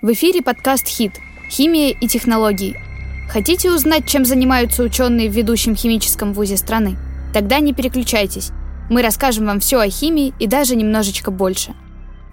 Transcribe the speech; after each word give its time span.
В 0.00 0.12
эфире 0.12 0.42
подкаст 0.42 0.86
«Хит. 0.86 1.14
Химия 1.50 1.90
и 1.90 2.06
технологии». 2.06 2.80
Хотите 3.28 3.72
узнать, 3.72 4.06
чем 4.06 4.24
занимаются 4.24 4.84
ученые 4.84 5.28
в 5.28 5.32
ведущем 5.32 5.74
химическом 5.74 6.32
вузе 6.32 6.56
страны? 6.56 6.96
Тогда 7.34 7.58
не 7.58 7.74
переключайтесь. 7.74 8.50
Мы 8.90 9.02
расскажем 9.02 9.46
вам 9.46 9.58
все 9.58 9.80
о 9.80 9.90
химии 9.90 10.32
и 10.38 10.46
даже 10.46 10.76
немножечко 10.76 11.32
больше. 11.32 11.74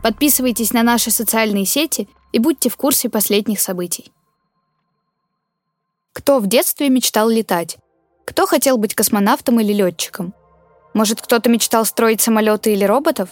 Подписывайтесь 0.04 0.74
на 0.74 0.84
наши 0.84 1.10
социальные 1.10 1.66
сети 1.66 2.08
и 2.32 2.38
будьте 2.38 2.70
в 2.70 2.78
курсе 2.78 3.10
последних 3.10 3.60
событий. 3.60 4.12
Кто 6.14 6.38
в 6.38 6.46
детстве 6.46 6.90
мечтал 6.90 7.30
летать? 7.30 7.78
Кто 8.26 8.46
хотел 8.46 8.78
быть 8.78 8.94
космонавтом 8.94 9.60
или 9.60 9.74
летчиком? 9.74 10.36
Может, 10.94 11.20
кто-то 11.20 11.50
мечтал 11.50 11.84
строить 11.84 12.22
самолеты 12.22 12.74
или 12.74 12.84
роботов? 12.84 13.30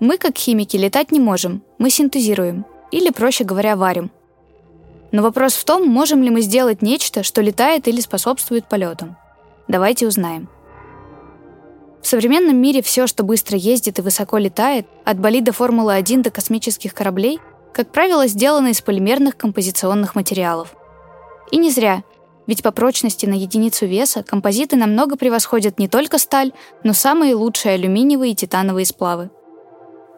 Мы, 0.00 0.16
как 0.16 0.38
химики, 0.38 0.78
летать 0.78 1.12
не 1.12 1.20
можем, 1.20 1.62
мы 1.76 1.90
синтезируем– 1.90 2.64
или, 2.90 3.10
проще 3.10 3.44
говоря, 3.44 3.76
варим. 3.76 4.10
Но 5.10 5.22
вопрос 5.22 5.54
в 5.54 5.64
том, 5.64 5.86
можем 5.88 6.22
ли 6.22 6.30
мы 6.30 6.40
сделать 6.42 6.82
нечто, 6.82 7.22
что 7.22 7.40
летает 7.40 7.88
или 7.88 8.00
способствует 8.00 8.68
полетам. 8.68 9.16
Давайте 9.66 10.06
узнаем. 10.06 10.48
В 12.02 12.06
современном 12.06 12.56
мире 12.56 12.82
все, 12.82 13.06
что 13.06 13.22
быстро 13.22 13.58
ездит 13.58 13.98
и 13.98 14.02
высоко 14.02 14.38
летает, 14.38 14.86
от 15.04 15.18
болида 15.18 15.52
Формулы-1 15.52 16.22
до 16.22 16.30
космических 16.30 16.94
кораблей, 16.94 17.40
как 17.72 17.90
правило, 17.90 18.26
сделано 18.26 18.68
из 18.68 18.80
полимерных 18.80 19.36
композиционных 19.36 20.14
материалов. 20.14 20.74
И 21.50 21.56
не 21.56 21.70
зря, 21.70 22.02
ведь 22.46 22.62
по 22.62 22.72
прочности 22.72 23.26
на 23.26 23.34
единицу 23.34 23.86
веса 23.86 24.22
композиты 24.22 24.76
намного 24.76 25.16
превосходят 25.16 25.78
не 25.78 25.86
только 25.86 26.18
сталь, 26.18 26.52
но 26.82 26.92
самые 26.92 27.34
лучшие 27.34 27.74
алюминиевые 27.74 28.32
и 28.32 28.34
титановые 28.34 28.86
сплавы. 28.86 29.30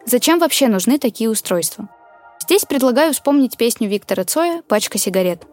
Зачем 0.05 0.39
вообще 0.39 0.67
нужны 0.67 0.97
такие 0.97 1.29
устройства? 1.29 1.89
Здесь 2.41 2.65
предлагаю 2.65 3.13
вспомнить 3.13 3.55
песню 3.55 3.87
Виктора 3.87 4.23
Цоя 4.23 4.63
«Пачка 4.67 4.97
сигарет». 4.97 5.43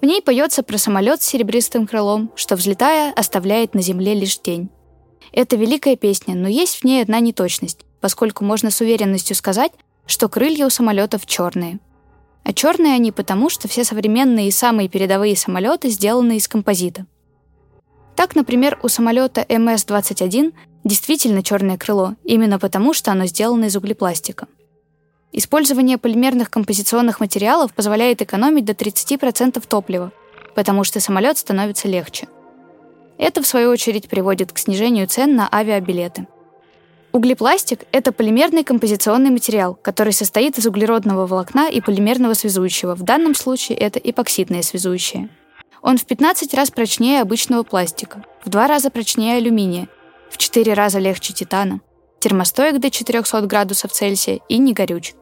В 0.00 0.04
ней 0.04 0.20
поется 0.20 0.64
про 0.64 0.76
самолет 0.76 1.22
с 1.22 1.26
серебристым 1.26 1.86
крылом, 1.86 2.32
что, 2.34 2.56
взлетая, 2.56 3.12
оставляет 3.12 3.72
на 3.74 3.82
земле 3.82 4.14
лишь 4.14 4.40
тень. 4.40 4.68
Это 5.30 5.54
великая 5.54 5.94
песня, 5.94 6.34
но 6.34 6.48
есть 6.48 6.80
в 6.80 6.84
ней 6.84 7.02
одна 7.02 7.20
неточность, 7.20 7.86
поскольку 8.00 8.44
можно 8.44 8.72
с 8.72 8.80
уверенностью 8.80 9.36
сказать, 9.36 9.70
что 10.06 10.28
крылья 10.28 10.66
у 10.66 10.70
самолетов 10.70 11.24
черные. 11.24 11.78
А 12.42 12.52
черные 12.52 12.94
они 12.94 13.12
потому, 13.12 13.48
что 13.48 13.68
все 13.68 13.84
современные 13.84 14.48
и 14.48 14.52
самые 14.52 14.88
передовые 14.88 15.36
самолеты 15.36 15.88
сделаны 15.88 16.38
из 16.38 16.48
композита. 16.48 17.06
Так, 18.16 18.34
например, 18.34 18.80
у 18.82 18.88
самолета 18.88 19.46
МС-21 19.48 20.52
действительно 20.82 21.44
черное 21.44 21.78
крыло, 21.78 22.16
именно 22.24 22.58
потому, 22.58 22.92
что 22.92 23.12
оно 23.12 23.26
сделано 23.26 23.66
из 23.66 23.76
углепластика. 23.76 24.48
Использование 25.32 25.98
полимерных 25.98 26.50
композиционных 26.50 27.20
материалов 27.20 27.74
позволяет 27.74 28.22
экономить 28.22 28.64
до 28.64 28.72
30% 28.72 29.62
топлива, 29.66 30.10
потому 30.54 30.84
что 30.84 31.00
самолет 31.00 31.36
становится 31.38 31.86
легче. 31.86 32.28
Это, 33.18 33.42
в 33.42 33.46
свою 33.46 33.70
очередь, 33.70 34.08
приводит 34.08 34.52
к 34.52 34.58
снижению 34.58 35.06
цен 35.06 35.36
на 35.36 35.48
авиабилеты. 35.52 36.26
Углепластик— 37.12 37.84
это 37.92 38.12
полимерный 38.12 38.64
композиционный 38.64 39.30
материал, 39.30 39.74
который 39.74 40.12
состоит 40.12 40.58
из 40.58 40.66
углеродного 40.66 41.26
волокна 41.26 41.68
и 41.68 41.80
полимерного 41.80 42.34
связующего. 42.34 42.94
В 42.94 43.02
данном 43.02 43.34
случае 43.34 43.78
это 43.78 43.98
эпоксидное 43.98 44.62
связующее. 44.62 45.28
Он 45.82 45.98
в 45.98 46.04
15 46.04 46.54
раз 46.54 46.70
прочнее 46.70 47.20
обычного 47.20 47.62
пластика, 47.62 48.24
в 48.44 48.48
2 48.48 48.66
раза 48.66 48.90
прочнее 48.90 49.36
алюминия, 49.36 49.88
в 50.30 50.38
4 50.38 50.74
раза 50.74 50.98
легче 50.98 51.32
титана, 51.32 51.80
термостоек 52.20 52.78
до 52.78 52.90
400 52.90 53.42
градусов 53.42 53.92
Цельсия 53.92 54.40
и 54.48 54.58
не 54.58 54.72
горюч. 54.72 55.14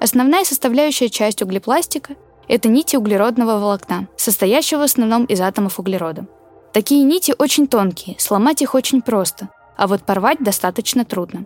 Основная 0.00 0.44
составляющая 0.44 1.10
часть 1.10 1.42
углепластика– 1.42 2.16
это 2.48 2.70
нити 2.70 2.96
углеродного 2.96 3.58
волокна, 3.58 4.08
состоящего 4.16 4.78
в 4.78 4.84
основном 4.84 5.26
из 5.26 5.42
атомов 5.42 5.78
углерода. 5.78 6.26
Такие 6.72 7.04
нити 7.04 7.34
очень 7.36 7.66
тонкие, 7.66 8.16
сломать 8.18 8.62
их 8.62 8.74
очень 8.74 9.02
просто, 9.02 9.50
а 9.76 9.86
вот 9.86 10.04
порвать 10.04 10.42
достаточно 10.42 11.04
трудно. 11.04 11.44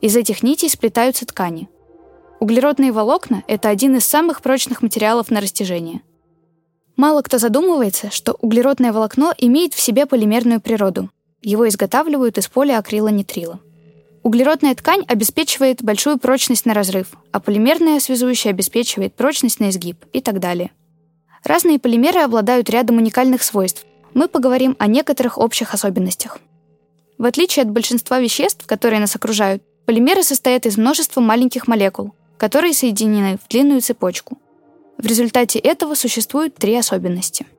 Из 0.00 0.16
этих 0.16 0.42
нитей 0.42 0.70
сплетаются 0.70 1.26
ткани. 1.26 1.68
Углеродные 2.40 2.92
волокна– 2.92 3.44
это 3.46 3.68
один 3.68 3.94
из 3.96 4.06
самых 4.06 4.40
прочных 4.40 4.80
материалов 4.80 5.30
на 5.30 5.42
растяжение. 5.42 6.00
Мало 6.96 7.20
кто 7.20 7.36
задумывается, 7.36 8.10
что 8.10 8.38
углеродное 8.40 8.94
волокно 8.94 9.34
имеет 9.36 9.74
в 9.74 9.80
себе 9.80 10.06
полимерную 10.06 10.62
природу. 10.62 11.10
Его 11.42 11.68
изготавливают 11.68 12.38
из 12.38 12.48
полиакрилонитрила. 12.48 13.60
Углеродная 14.22 14.74
ткань 14.74 15.04
обеспечивает 15.08 15.82
большую 15.82 16.18
прочность 16.18 16.66
на 16.66 16.74
разрыв, 16.74 17.08
а 17.32 17.40
полимерная 17.40 18.00
связующая 18.00 18.50
обеспечивает 18.50 19.14
прочность 19.14 19.60
на 19.60 19.70
изгиб 19.70 20.04
и 20.12 20.20
так 20.20 20.40
далее. 20.40 20.72
Разные 21.42 21.78
полимеры 21.78 22.20
обладают 22.20 22.68
рядом 22.68 22.98
уникальных 22.98 23.42
свойств. 23.42 23.86
Мы 24.12 24.28
поговорим 24.28 24.76
о 24.78 24.86
некоторых 24.86 25.38
общих 25.38 25.72
особенностях. 25.72 26.38
В 27.16 27.24
отличие 27.24 27.62
от 27.62 27.70
большинства 27.70 28.18
веществ, 28.18 28.66
которые 28.66 29.00
нас 29.00 29.16
окружают, 29.16 29.62
полимеры 29.86 30.22
состоят 30.22 30.66
из 30.66 30.76
множества 30.76 31.20
маленьких 31.20 31.66
молекул, 31.66 32.14
которые 32.36 32.74
соединены 32.74 33.38
в 33.38 33.48
длинную 33.48 33.80
цепочку. 33.80 34.38
В 34.98 35.06
результате 35.06 35.58
этого 35.58 35.94
существуют 35.94 36.56
три 36.56 36.74
особенности– 36.74 37.46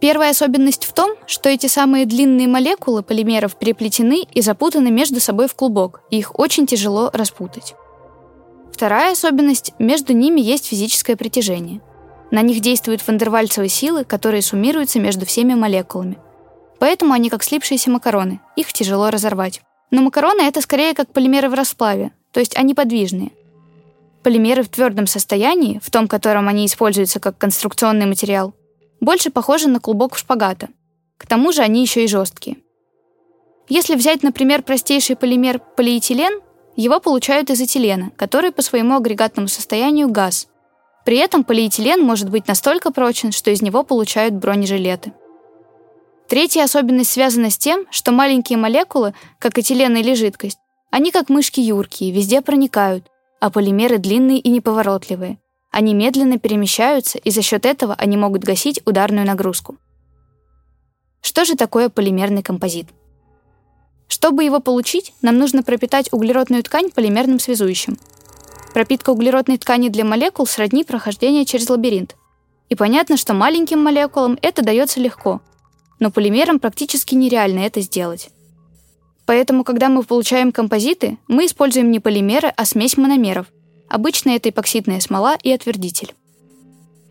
Первая 0.00 0.30
особенность 0.30 0.86
в 0.86 0.94
том, 0.94 1.14
что 1.26 1.50
эти 1.50 1.66
самые 1.66 2.06
длинные 2.06 2.48
молекулы 2.48 3.02
полимеров 3.02 3.56
переплетены 3.56 4.26
и 4.32 4.40
запутаны 4.40 4.90
между 4.90 5.20
собой 5.20 5.46
в 5.46 5.54
клубок, 5.54 6.00
и 6.10 6.18
их 6.18 6.38
очень 6.38 6.66
тяжело 6.66 7.10
распутать. 7.12 7.74
Вторая 8.72 9.12
особенность– 9.12 9.72
между 9.78 10.14
ними 10.14 10.40
есть 10.40 10.66
физическое 10.66 11.16
притяжение. 11.16 11.82
На 12.30 12.40
них 12.40 12.60
действуют 12.60 13.06
вандервальцевые 13.06 13.68
силы, 13.68 14.04
которые 14.04 14.40
суммируются 14.40 15.00
между 15.00 15.26
всеми 15.26 15.52
молекулами. 15.52 16.16
Поэтому 16.78 17.12
они 17.12 17.28
как 17.28 17.42
слипшиеся 17.42 17.90
макароны, 17.90 18.40
их 18.56 18.72
тяжело 18.72 19.10
разорвать. 19.10 19.60
Но 19.90 20.00
макароны— 20.00 20.40
это 20.42 20.62
скорее 20.62 20.94
как 20.94 21.12
полимеры 21.12 21.50
в 21.50 21.54
расплаве, 21.54 22.12
то 22.32 22.40
есть 22.40 22.56
они 22.56 22.72
подвижные. 22.72 23.32
Полимеры 24.22 24.62
в 24.62 24.70
твердом 24.70 25.06
состоянии, 25.06 25.78
в 25.82 25.90
том, 25.90 26.08
котором 26.08 26.48
они 26.48 26.64
используются 26.64 27.20
как 27.20 27.36
конструкционный 27.36 28.06
материал, 28.06 28.54
больше 29.00 29.30
похожи 29.30 29.68
на 29.68 29.80
клубок 29.80 30.16
шпагата. 30.16 30.68
К 31.18 31.26
тому 31.26 31.52
же 31.52 31.62
они 31.62 31.82
еще 31.82 32.04
и 32.04 32.08
жесткие. 32.08 32.58
Если 33.68 33.94
взять, 33.94 34.22
например, 34.22 34.62
простейший 34.62 35.16
полимер 35.16 35.60
полиэтилен, 35.76 36.40
его 36.76 37.00
получают 37.00 37.50
из 37.50 37.60
этилена, 37.60 38.10
который 38.16 38.52
по 38.52 38.62
своему 38.62 38.96
агрегатному 38.96 39.48
состоянию 39.48 40.08
газ. 40.08 40.48
При 41.04 41.18
этом 41.18 41.44
полиэтилен 41.44 42.02
может 42.02 42.30
быть 42.30 42.48
настолько 42.48 42.90
прочен, 42.90 43.32
что 43.32 43.50
из 43.50 43.62
него 43.62 43.82
получают 43.82 44.34
бронежилеты. 44.34 45.12
Третья 46.28 46.64
особенность 46.64 47.10
связана 47.10 47.50
с 47.50 47.58
тем, 47.58 47.86
что 47.90 48.12
маленькие 48.12 48.58
молекулы, 48.58 49.14
как 49.38 49.58
этилен 49.58 49.96
или 49.96 50.14
жидкость, 50.14 50.58
они 50.90 51.10
как 51.10 51.28
мышки 51.28 51.60
юркие, 51.60 52.12
везде 52.12 52.40
проникают, 52.40 53.06
а 53.40 53.50
полимеры 53.50 53.98
длинные 53.98 54.38
и 54.38 54.50
неповоротливые– 54.50 55.38
они 55.70 55.94
медленно 55.94 56.38
перемещаются, 56.38 57.18
и 57.18 57.30
за 57.30 57.42
счет 57.42 57.64
этого 57.64 57.94
они 57.94 58.16
могут 58.16 58.42
гасить 58.42 58.80
ударную 58.84 59.26
нагрузку. 59.26 59.76
Что 61.22 61.44
же 61.44 61.54
такое 61.54 61.88
полимерный 61.88 62.42
композит? 62.42 62.88
Чтобы 64.08 64.42
его 64.42 64.58
получить, 64.58 65.14
нам 65.22 65.38
нужно 65.38 65.62
пропитать 65.62 66.12
углеродную 66.12 66.64
ткань 66.64 66.90
полимерным 66.90 67.38
связующим. 67.38 67.98
Пропитка 68.74 69.10
углеродной 69.10 69.58
ткани 69.58 69.88
для 69.88 70.04
молекул 70.04 70.46
сродни 70.46 70.82
прохождения 70.82 71.44
через 71.44 71.68
лабиринт. 71.70 72.16
И 72.68 72.74
понятно, 72.74 73.16
что 73.16 73.34
маленьким 73.34 73.82
молекулам 73.82 74.38
это 74.42 74.62
дается 74.62 75.00
легко, 75.00 75.40
но 76.00 76.10
полимерам 76.10 76.58
практически 76.58 77.14
нереально 77.14 77.60
это 77.60 77.80
сделать. 77.80 78.30
Поэтому, 79.26 79.62
когда 79.62 79.88
мы 79.88 80.02
получаем 80.02 80.50
композиты, 80.50 81.18
мы 81.28 81.46
используем 81.46 81.92
не 81.92 82.00
полимеры, 82.00 82.48
а 82.56 82.64
смесь 82.64 82.96
мономеров– 82.96 83.46
Обычно 83.90 84.30
это 84.30 84.50
эпоксидная 84.50 85.00
смола 85.00 85.36
и 85.42 85.50
отвердитель. 85.50 86.14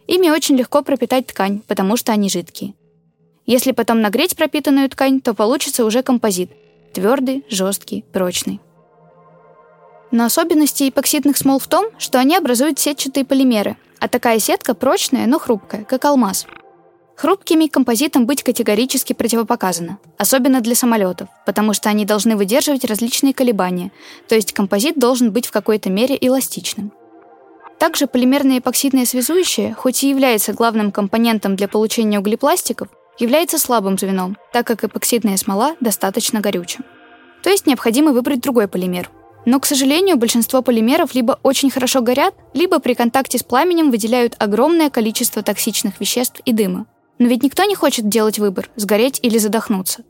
Ими 0.08 0.30
очень 0.30 0.56
легко 0.56 0.82
пропитать 0.82 1.28
ткань, 1.28 1.62
потому 1.68 1.98
что 1.98 2.14
они 2.14 2.30
жидкие. 2.30 2.74
Если 3.46 3.74
потом 3.74 4.02
нагреть 4.02 4.38
пропитанную 4.38 4.90
ткань, 4.90 5.20
то 5.20 5.34
получится 5.34 5.84
уже 5.84 6.04
композит. 6.04 6.52
Твердый, 6.94 7.44
жесткий, 7.50 8.06
прочный. 8.14 8.62
Но 10.12 10.24
особенности 10.24 10.88
эпоксидных 10.90 11.36
смол 11.36 11.60
в 11.60 11.68
том, 11.68 11.88
что 12.00 12.18
они 12.18 12.38
образуют 12.38 12.80
сетчатые 12.80 13.26
полимеры, 13.26 13.76
а 14.00 14.08
такая 14.08 14.40
сетка 14.40 14.74
прочная, 14.74 15.28
но 15.28 15.38
хрупкая, 15.38 15.84
как 15.84 16.06
алмаз– 16.06 16.48
Хрупкими 17.20 17.68
композитам 17.68 18.26
быть 18.26 18.44
категорически 18.44 19.12
противопоказано, 19.12 20.00
особенно 20.18 20.62
для 20.62 20.74
самолетов, 20.74 21.28
потому 21.46 21.74
что 21.74 21.90
они 21.90 22.06
должны 22.06 22.38
выдерживать 22.38 22.86
различные 22.86 23.34
колебания, 23.34 23.92
то 24.30 24.36
есть 24.36 24.54
композит 24.54 24.98
должен 24.98 25.34
быть 25.34 25.46
в 25.46 25.52
какой-то 25.52 25.90
мере 25.90 26.18
эластичным. 26.22 26.94
Также 27.78 28.08
полимерное 28.08 28.60
эпоксидное 28.60 29.04
связующее, 29.04 29.74
хоть 29.74 30.02
и 30.02 30.10
является 30.10 30.54
главным 30.54 30.94
компонентом 30.94 31.58
для 31.58 31.68
получения 31.68 32.20
углепластиков, 32.20 32.88
является 33.20 33.60
слабым 33.60 33.98
звеном, 33.98 34.38
так 34.54 34.66
как 34.66 34.86
эпоксидная 34.86 35.36
смола 35.36 35.76
достаточно 35.82 36.40
горюча. 36.40 36.86
То 37.44 37.50
есть 37.50 37.68
необходимо 37.68 38.14
выбрать 38.14 38.40
другой 38.40 38.70
полимер, 38.70 39.10
Но, 39.46 39.60
к 39.60 39.66
сожалению, 39.66 40.16
большинство 40.16 40.62
полимеров 40.62 41.14
либо 41.14 41.38
очень 41.44 41.70
хорошо 41.70 42.00
горят, 42.00 42.34
либо 42.54 42.80
при 42.80 42.94
контакте 42.94 43.38
с 43.38 43.44
пламенем 43.44 43.92
выделяют 43.92 44.36
огромное 44.40 44.90
количество 44.90 45.44
токсичных 45.44 46.00
веществ 46.00 46.40
и 46.46 46.54
дыма. 46.54 46.86
Но 47.20 47.28
ведь 47.28 47.44
никто 47.44 47.66
не 47.66 47.76
хочет 47.76 48.08
делать 48.10 48.40
выбор– 48.40 48.70
сгореть 48.76 49.20
или 49.22 49.38
задохнуться. 49.38 50.04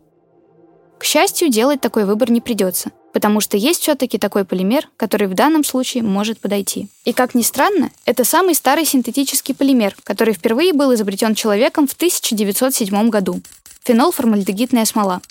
К 0.99 1.03
счастью, 1.03 1.49
делать 1.49 1.81
такой 1.81 2.05
выбор 2.05 2.29
не 2.29 2.39
придется, 2.39 2.91
потому 3.13 3.41
что 3.41 3.57
есть 3.57 3.81
все-таки 3.81 4.17
такой 4.17 4.45
полимер, 4.45 4.87
который 4.95 5.27
в 5.27 5.33
данном 5.33 5.63
случае 5.63 6.03
может 6.03 6.39
подойти. 6.39 6.87
И 7.05 7.13
как 7.13 7.33
ни 7.33 7.41
странно, 7.41 7.89
это 8.05 8.23
самый 8.23 8.53
старый 8.53 8.85
синтетический 8.85 9.55
полимер, 9.55 9.95
который 10.03 10.33
впервые 10.33 10.71
был 10.71 10.93
изобретен 10.93 11.35
человеком 11.35 11.87
в 11.87 11.93
1907 11.93 13.09
году– 13.09 13.41
фенолформальдегидная 13.83 14.85
смола. 14.85 15.21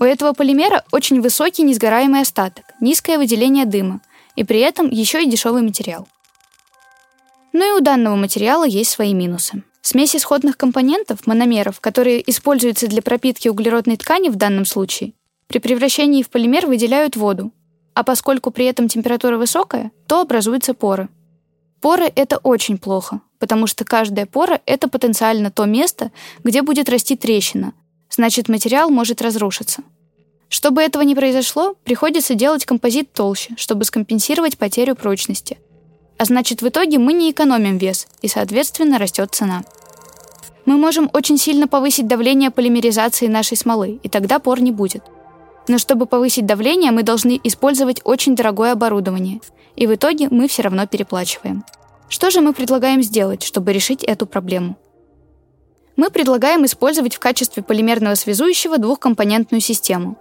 У 0.00 0.04
этого 0.04 0.32
полимера 0.32 0.84
очень 0.92 1.20
высокий 1.20 1.62
несгораемый 1.62 2.22
остаток, 2.22 2.64
низкое 2.80 3.18
выделение 3.18 3.66
дыма 3.66 4.00
и 4.34 4.44
при 4.44 4.60
этом 4.60 4.88
еще 4.88 5.22
и 5.22 5.30
дешевый 5.30 5.62
материал. 5.62 6.08
Но 7.52 7.64
и 7.64 7.78
у 7.78 7.80
данного 7.80 8.16
материала 8.16 8.64
есть 8.64 8.90
свои 8.90 9.12
минусы. 9.12 9.62
Смесь 9.82 10.14
исходных 10.14 10.56
компонентов, 10.56 11.26
мономеров, 11.26 11.80
которые 11.80 12.28
используются 12.30 12.86
для 12.86 13.02
пропитки 13.02 13.48
углеродной 13.48 13.96
ткани 13.96 14.28
в 14.28 14.36
данном 14.36 14.64
случае, 14.66 15.14
при 15.46 15.58
превращении 15.58 16.22
в 16.22 16.30
полимер 16.30 16.66
выделяют 16.66 17.16
воду, 17.16 17.50
а 17.94 18.04
поскольку 18.04 18.50
при 18.50 18.66
этом 18.66 18.88
температура 18.88 19.36
высокая, 19.36 19.90
то 20.06 20.20
образуются 20.20 20.74
поры. 20.74 21.08
Поры— 21.80 22.12
это 22.14 22.36
очень 22.38 22.78
плохо, 22.78 23.20
потому 23.38 23.66
что 23.66 23.84
каждая 23.84 24.26
пора— 24.26 24.60
это 24.66 24.86
потенциально 24.86 25.50
то 25.50 25.64
место, 25.64 26.12
где 26.44 26.62
будет 26.62 26.88
расти 26.88 27.16
трещина, 27.16 27.72
значит 28.10 28.48
материал 28.48 28.90
может 28.90 29.22
разрушиться. 29.22 29.82
Чтобы 30.50 30.82
этого 30.82 31.02
не 31.02 31.14
произошло, 31.14 31.74
приходится 31.84 32.34
делать 32.34 32.66
композит 32.66 33.12
толще, 33.12 33.54
чтобы 33.56 33.84
скомпенсировать 33.84 34.58
потерю 34.58 34.94
прочности. 34.94 35.58
А 36.20 36.26
значит, 36.26 36.60
в 36.60 36.68
итоге 36.68 36.98
мы 36.98 37.14
не 37.14 37.30
экономим 37.30 37.78
вес, 37.78 38.06
и, 38.20 38.28
соответственно, 38.28 38.98
растет 38.98 39.30
цена. 39.32 39.62
Мы 40.66 40.76
можем 40.76 41.08
очень 41.14 41.38
сильно 41.38 41.66
повысить 41.66 42.06
давление 42.06 42.50
полимеризации 42.50 43.26
нашей 43.26 43.56
смолы, 43.56 43.98
и 44.02 44.08
тогда 44.10 44.38
пор 44.38 44.60
не 44.60 44.70
будет. 44.70 45.02
Но 45.66 45.78
чтобы 45.78 46.04
повысить 46.04 46.44
давление, 46.44 46.90
мы 46.90 47.04
должны 47.04 47.40
использовать 47.42 48.02
очень 48.04 48.36
дорогое 48.36 48.72
оборудование, 48.72 49.40
и 49.76 49.86
в 49.86 49.94
итоге 49.94 50.28
мы 50.30 50.46
все 50.46 50.60
равно 50.60 50.86
переплачиваем. 50.86 51.64
Что 52.10 52.28
же 52.28 52.42
мы 52.42 52.52
предлагаем 52.52 53.02
сделать, 53.02 53.42
чтобы 53.42 53.72
решить 53.72 54.04
эту 54.04 54.26
проблему? 54.26 54.76
мы 55.96 56.10
предлагаем 56.10 56.66
использовать 56.66 57.14
в 57.14 57.18
качестве 57.18 57.62
полимерного 57.62 58.14
связующего 58.14 58.76
двухкомпонентную 58.76 59.62
систему. 59.62 60.18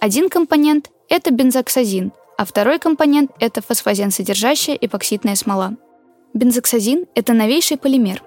Один 0.00 0.28
компонент– 0.28 0.90
это 1.08 1.32
бензоксазин, 1.32 2.12
а 2.40 2.46
второй 2.46 2.78
компонент– 2.78 3.32
это 3.38 3.60
фосфозен-содержащая 3.60 4.74
эпоксидная 4.74 5.34
смола. 5.34 5.76
Бензоксазин– 6.32 7.04
это 7.14 7.34
новейший 7.34 7.76
полимер. 7.76 8.22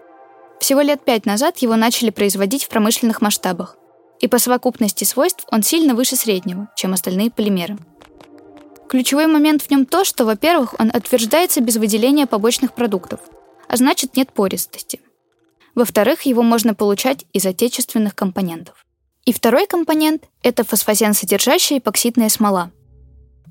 Всего 0.60 0.82
лет 0.82 1.04
пять 1.04 1.26
назад 1.26 1.58
его 1.58 1.76
начали 1.78 2.12
производить 2.12 2.64
в 2.64 2.70
промышленных 2.70 3.22
масштабах, 3.22 3.76
и 4.20 4.28
по 4.28 4.38
совокупности 4.38 5.04
свойств 5.04 5.48
он 5.50 5.64
сильно 5.64 5.96
выше 5.96 6.16
среднего, 6.16 6.70
чем 6.76 6.94
остальные 6.94 7.32
полимеры. 7.32 7.80
Ключевой 8.88 9.26
момент 9.26 9.64
в 9.64 9.72
нем 9.72 9.88
то, 9.88 10.04
что, 10.04 10.26
во-первых, 10.26 10.76
он 10.78 10.92
утверждается 10.96 11.62
без 11.62 11.78
выделения 11.78 12.28
побочных 12.28 12.76
продуктов, 12.76 13.20
а 13.68 13.78
значит 13.78 14.16
нет 14.16 14.32
пористости– 14.32 15.02
во-вторых, 15.74 16.22
его 16.22 16.44
можно 16.44 16.76
получать 16.76 17.26
из 17.34 17.48
отечественных 17.48 18.14
компонентов. 18.14 18.86
И 19.26 19.34
второй 19.34 19.66
компонент— 19.66 20.26
это 20.44 20.64
фосфозен-содержащая 20.64 21.80
эпоксидная 21.80 22.30
смола. 22.30 22.70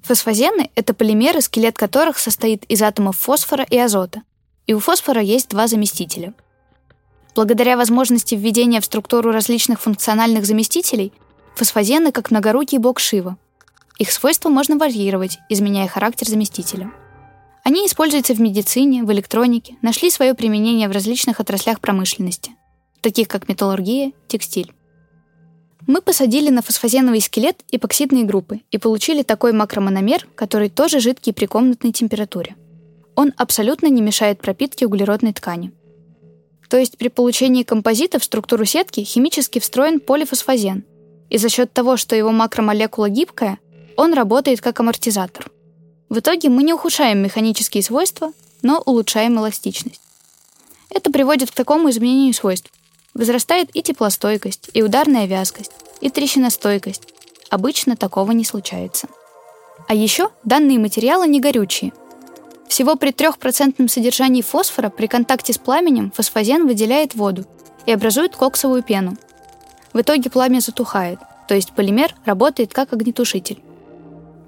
Фосфозены— 0.02 0.70
это 0.74 0.94
полимеры, 0.94 1.40
скелет 1.40 1.78
которых 1.78 2.18
состоит 2.18 2.64
из 2.64 2.82
атомов 2.82 3.16
фосфора 3.16 3.64
и 3.68 3.78
азота. 3.78 4.22
И 4.66 4.74
у 4.74 4.80
фосфора 4.80 5.20
есть 5.20 5.48
два 5.48 5.68
заместителя. 5.68 6.34
Благодаря 7.34 7.76
возможности 7.76 8.34
введения 8.34 8.80
в 8.80 8.84
структуру 8.84 9.30
различных 9.30 9.80
функциональных 9.80 10.44
заместителей, 10.44 11.12
фосфозены 11.54 12.12
как 12.12 12.30
многорукий 12.30 12.78
бог 12.78 12.98
Шива. 12.98 13.36
Их 13.98 14.10
свойства 14.10 14.48
можно 14.48 14.76
варьировать, 14.76 15.38
изменяя 15.48 15.86
характер 15.86 16.26
заместителя. 16.26 16.90
Они 17.64 17.86
используются 17.86 18.34
в 18.34 18.40
медицине, 18.40 19.04
в 19.04 19.12
электронике, 19.12 19.76
нашли 19.82 20.10
свое 20.10 20.34
применение 20.34 20.88
в 20.88 20.92
различных 20.92 21.38
отраслях 21.38 21.80
промышленности, 21.80 22.52
таких 23.00 23.28
как 23.28 23.48
металлургия, 23.48 24.12
текстиль. 24.26 24.72
Мы 25.86 26.00
посадили 26.00 26.50
на 26.50 26.62
фосфозеновый 26.62 27.20
скелет 27.20 27.62
эпоксидные 27.70 28.24
группы 28.24 28.60
и 28.70 28.78
получили 28.78 29.22
такой 29.22 29.52
макромономер, 29.52 30.28
который 30.34 30.68
тоже 30.68 31.00
жидкий 31.00 31.32
при 31.32 31.46
комнатной 31.46 31.92
температуре. 31.92 32.56
Он 33.14 33.32
абсолютно 33.36 33.86
не 33.88 34.00
мешает 34.00 34.40
пропитке 34.40 34.86
углеродной 34.86 35.32
ткани. 35.32 35.72
То 36.68 36.78
есть 36.78 36.96
при 36.96 37.08
получении 37.08 37.62
композита 37.62 38.18
в 38.18 38.24
структуру 38.24 38.64
сетки 38.64 39.04
химически 39.04 39.58
встроен 39.58 40.00
полифосфозен, 40.00 40.84
и 41.28 41.38
за 41.38 41.48
счет 41.48 41.72
того, 41.72 41.96
что 41.96 42.16
его 42.16 42.30
макромолекула 42.30 43.08
гибкая, 43.08 43.58
он 43.96 44.14
работает 44.14 44.60
как 44.60 44.80
амортизатор– 44.80 45.50
в 46.12 46.18
итоге 46.18 46.50
мы 46.50 46.62
не 46.62 46.74
ухудшаем 46.74 47.22
механические 47.22 47.82
свойства, 47.82 48.34
но 48.60 48.82
улучшаем 48.84 49.38
эластичность. 49.38 50.02
Это 50.90 51.10
приводит 51.10 51.50
к 51.50 51.54
такому 51.54 51.88
изменению 51.88 52.34
свойств. 52.34 52.70
Возрастает 53.14 53.68
и 53.74 53.82
теплостойкость, 53.82 54.70
и 54.72 54.82
ударная 54.82 55.26
вязкость, 55.26 55.72
и 56.00 56.08
трещиностойкость. 56.08 57.02
Обычно 57.50 57.96
такого 57.96 58.32
не 58.32 58.44
случается. 58.44 59.08
А 59.88 59.94
еще 59.94 60.30
данные 60.44 60.78
материалы 60.78 61.26
не 61.26 61.40
горючие. 61.40 61.92
Всего 62.68 62.96
при 62.96 63.10
3% 63.10 63.86
содержании 63.88 64.40
фосфора 64.40 64.88
при 64.88 65.06
контакте 65.06 65.52
с 65.52 65.58
пламенем 65.58 66.10
фосфозен 66.10 66.66
выделяет 66.66 67.14
воду 67.14 67.44
и 67.84 67.92
образует 67.92 68.34
коксовую 68.34 68.82
пену. 68.82 69.16
В 69.92 70.00
итоге 70.00 70.30
пламя 70.30 70.60
затухает, 70.60 71.18
то 71.48 71.54
есть 71.54 71.72
полимер 71.72 72.14
работает 72.24 72.72
как 72.72 72.94
огнетушитель. 72.94 73.62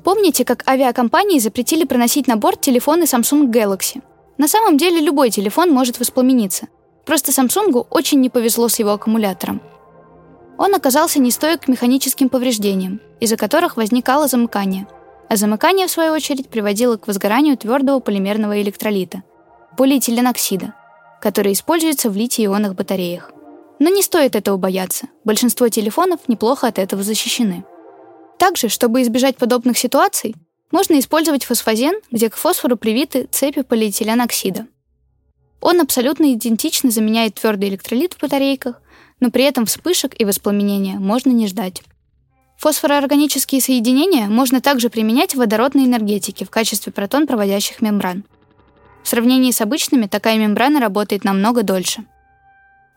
Помните, 0.04 0.44
как 0.44 0.66
авиакомпании 0.66 1.38
запретили 1.38 1.84
проносить 1.84 2.26
на 2.26 2.36
борт 2.36 2.62
телефоны 2.62 3.04
Samsung 3.04 3.50
Galaxy? 3.50 4.02
На 4.38 4.48
самом 4.48 4.78
деле 4.78 5.00
любой 5.00 5.30
телефон 5.30 5.70
может 5.70 5.98
воспламениться. 5.98 6.68
Просто 7.04 7.32
Samsung 7.32 7.86
очень 7.90 8.20
не 8.20 8.30
повезло 8.30 8.68
с 8.68 8.78
его 8.78 8.92
аккумулятором. 8.92 9.60
Он 10.56 10.74
оказался 10.74 11.18
нестойк 11.18 11.62
к 11.62 11.68
механическим 11.68 12.28
повреждениям, 12.28 13.00
из-за 13.20 13.36
которых 13.36 13.76
возникало 13.76 14.28
замыкание. 14.28 14.86
А 15.28 15.36
замыкание, 15.36 15.86
в 15.86 15.90
свою 15.90 16.12
очередь, 16.12 16.48
приводило 16.48 16.96
к 16.96 17.06
возгоранию 17.06 17.56
твердого 17.56 18.00
полимерного 18.00 18.60
электролита– 18.62 19.22
полиэтиленоксида, 19.76 20.74
который 21.20 21.52
используется 21.52 22.10
в 22.10 22.16
литий-ионных 22.16 22.74
батареях. 22.74 23.32
Но 23.78 23.90
не 23.90 24.02
стоит 24.02 24.36
этого 24.36 24.56
бояться. 24.56 25.08
Большинство 25.24 25.68
телефонов 25.68 26.20
неплохо 26.28 26.68
от 26.68 26.78
этого 26.78 27.02
защищены. 27.02 27.64
Также, 28.38 28.68
чтобы 28.68 29.02
избежать 29.02 29.36
подобных 29.36 29.76
ситуаций, 29.78 30.34
можно 30.70 30.98
использовать 30.98 31.44
фосфозен, 31.44 31.94
где 32.10 32.30
к 32.30 32.36
фосфору 32.36 32.76
привиты 32.76 33.28
цепи 33.30 33.62
полиэтиленоксида. 33.62 34.66
Он 35.64 35.80
абсолютно 35.80 36.34
идентично 36.34 36.90
заменяет 36.90 37.36
твердый 37.36 37.70
электролит 37.70 38.12
в 38.12 38.20
батарейках, 38.20 38.82
но 39.18 39.30
при 39.30 39.44
этом 39.44 39.64
вспышек 39.64 40.14
и 40.20 40.26
воспламенения 40.26 40.98
можно 40.98 41.30
не 41.30 41.46
ждать. 41.46 41.82
Фосфороорганические 42.58 43.62
соединения 43.62 44.26
можно 44.26 44.60
также 44.60 44.90
применять 44.90 45.32
в 45.32 45.38
водородной 45.38 45.86
энергетике 45.86 46.44
в 46.44 46.50
качестве 46.50 46.92
протон-проводящих 46.92 47.80
мембран. 47.80 48.24
В 49.02 49.08
сравнении 49.08 49.52
с 49.52 49.62
обычными 49.62 50.06
такая 50.06 50.36
мембрана 50.36 50.80
работает 50.80 51.24
намного 51.24 51.62
дольше. 51.62 52.04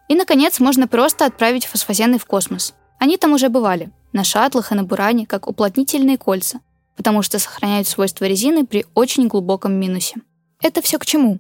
И, 0.10 0.16
наконец, 0.16 0.60
можно 0.60 0.90
просто 0.90 1.26
отправить 1.26 1.66
фосфозены 1.66 2.20
в 2.20 2.26
космос. 2.26 2.74
Они 3.00 3.16
там 3.16 3.32
уже 3.32 3.48
бывали 3.48 3.92
на 4.12 4.26
шаттлах 4.26 4.74
и 4.74 4.76
на 4.76 4.84
буране, 4.84 5.26
как 5.26 5.48
уплотнительные 5.48 6.18
кольца, 6.18 6.60
потому 6.98 7.22
что 7.22 7.40
сохраняют 7.40 7.88
свойства 7.88 8.26
резины 8.26 8.66
при 8.66 8.86
очень 8.94 9.30
глубоком 9.30 9.72
минусе. 9.74 10.16
Это 10.62 10.82
все 10.82 11.00
к 11.00 11.06
чему? 11.06 11.40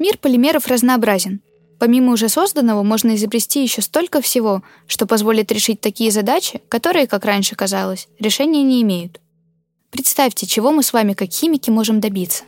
Мир 0.00 0.16
полимеров 0.16 0.66
разнообразен. 0.66 1.42
Помимо 1.78 2.12
уже 2.12 2.30
созданного, 2.30 2.82
можно 2.82 3.14
изобрести 3.16 3.62
еще 3.62 3.82
столько 3.82 4.22
всего, 4.22 4.62
что 4.86 5.04
позволит 5.06 5.52
решить 5.52 5.82
такие 5.82 6.10
задачи, 6.10 6.62
которые, 6.70 7.06
как 7.06 7.26
раньше 7.26 7.54
казалось, 7.54 8.08
решения 8.18 8.62
не 8.62 8.80
имеют. 8.80 9.20
Представьте, 9.90 10.46
чего 10.46 10.72
мы 10.72 10.82
с 10.82 10.94
вами 10.94 11.12
как 11.12 11.30
химики 11.30 11.68
можем 11.68 12.00
добиться. 12.00 12.44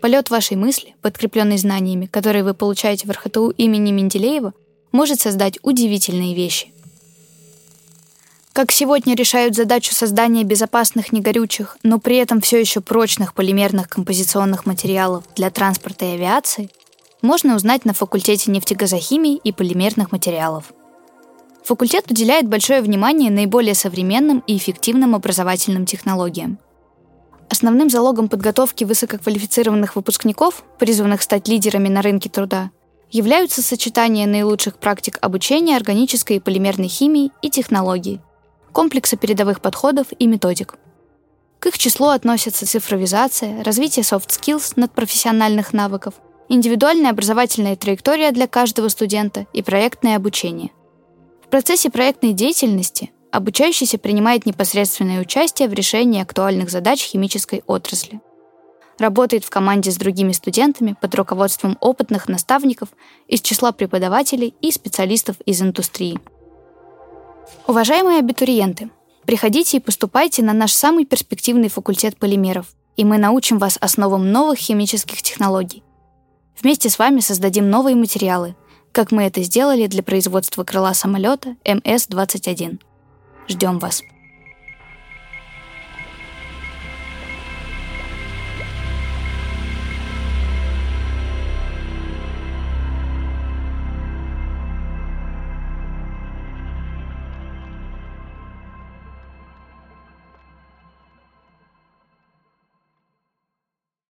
Полет 0.00 0.30
вашей 0.30 0.56
мысли, 0.56 0.94
подкрепленный 1.02 1.58
знаниями, 1.58 2.06
которые 2.06 2.42
вы 2.42 2.54
получаете 2.54 3.06
в 3.06 3.10
РХТУ 3.10 3.50
имени 3.50 3.92
Менделеева, 3.92 4.54
может 4.90 5.20
создать 5.20 5.58
удивительные 5.62 6.34
вещи. 6.34 6.72
Как 8.54 8.72
сегодня 8.72 9.14
решают 9.14 9.56
задачу 9.56 9.94
создания 9.94 10.44
безопасных 10.44 11.12
негорючих, 11.12 11.76
но 11.82 11.98
при 11.98 12.16
этом 12.16 12.40
все 12.40 12.58
еще 12.58 12.80
прочных 12.80 13.34
полимерных 13.34 13.90
композиционных 13.90 14.64
материалов 14.64 15.24
для 15.36 15.50
транспорта 15.50 16.06
и 16.06 16.14
авиации, 16.14 16.70
можно 17.24 17.56
узнать 17.56 17.84
на 17.84 17.94
факультете 17.94 18.50
нефтегазохимии 18.52 19.40
и 19.42 19.50
полимерных 19.50 20.12
материалов. 20.12 20.72
Факультет 21.64 22.10
уделяет 22.10 22.46
большое 22.46 22.82
внимание 22.82 23.30
наиболее 23.30 23.74
современным 23.74 24.44
и 24.46 24.56
эффективным 24.56 25.14
образовательным 25.14 25.86
технологиям. 25.86 26.58
Основным 27.48 27.88
залогом 27.88 28.28
подготовки 28.28 28.84
высококвалифицированных 28.84 29.96
выпускников, 29.96 30.64
призванных 30.78 31.22
стать 31.22 31.48
лидерами 31.48 31.88
на 31.88 32.02
рынке 32.02 32.28
труда, 32.28 32.70
являются 33.10 33.62
сочетание 33.62 34.26
наилучших 34.26 34.76
практик 34.76 35.18
обучения 35.22 35.76
органической 35.76 36.36
и 36.36 36.40
полимерной 36.40 36.88
химии 36.88 37.32
и 37.40 37.48
технологий, 37.48 38.20
комплекса 38.72 39.16
передовых 39.16 39.62
подходов 39.62 40.08
и 40.18 40.26
методик. 40.26 40.74
К 41.58 41.66
их 41.66 41.78
числу 41.78 42.08
относятся 42.08 42.66
цифровизация, 42.66 43.64
развитие 43.64 44.02
soft 44.02 44.28
skills 44.28 44.74
надпрофессиональных 44.76 45.72
навыков, 45.72 46.14
индивидуальная 46.48 47.10
образовательная 47.10 47.76
траектория 47.76 48.30
для 48.32 48.46
каждого 48.46 48.88
студента 48.88 49.46
и 49.52 49.62
проектное 49.62 50.16
обучение. 50.16 50.70
В 51.44 51.48
процессе 51.48 51.90
проектной 51.90 52.32
деятельности 52.32 53.12
обучающийся 53.30 53.98
принимает 53.98 54.46
непосредственное 54.46 55.20
участие 55.20 55.68
в 55.68 55.74
решении 55.74 56.22
актуальных 56.22 56.70
задач 56.70 57.02
химической 57.02 57.62
отрасли– 57.66 58.20
работает 58.98 59.44
в 59.44 59.50
команде 59.50 59.90
с 59.90 59.96
другими 59.96 60.32
студентами 60.32 60.94
под 61.00 61.14
руководством 61.14 61.76
опытных 61.80 62.28
наставников 62.28 62.88
из 63.28 63.40
числа 63.40 63.72
преподавателей 63.72 64.54
и 64.60 64.70
специалистов 64.70 65.36
из 65.46 65.60
индустрии. 65.62 66.18
Уважаемые 67.66 68.18
абитуриенты, 68.20 68.90
приходите 69.26 69.78
и 69.78 69.80
поступайте 69.80 70.42
на 70.42 70.52
наш 70.52 70.72
самый 70.72 71.04
перспективный 71.04 71.68
факультет 71.68 72.16
полимеров, 72.16 72.66
и 72.96 73.04
мы 73.04 73.18
научим 73.18 73.58
вас 73.58 73.78
основам 73.80 74.30
новых 74.30 74.58
химических 74.58 75.22
технологий. 75.22 75.82
Вместе 76.62 76.88
с 76.88 76.98
вами 76.98 77.20
создадим 77.20 77.68
новые 77.68 77.96
материалы, 77.96 78.56
как 78.92 79.10
мы 79.12 79.24
это 79.24 79.42
сделали 79.42 79.86
для 79.86 80.02
производства 80.02 80.64
крыла 80.64 80.94
самолета 80.94 81.56
МС-21. 81.64 82.80
Ждем 83.48 83.78
вас! 83.78 84.02